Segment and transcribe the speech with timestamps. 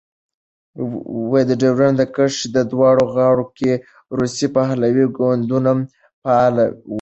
[1.49, 3.71] د ډیورند کرښې دواړو غاړو کې
[4.17, 5.71] روسي پلوی ګوندونه
[6.21, 6.73] فعال وو.